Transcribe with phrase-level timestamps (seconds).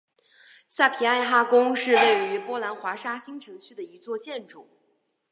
[0.67, 4.67] 萨皮埃哈宫是位于波兰华沙新城区的一座建筑。